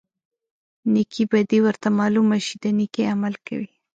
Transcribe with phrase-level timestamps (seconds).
[0.93, 3.69] نیکې بدي ورته معلومه شي د نیکۍ عمل کوي.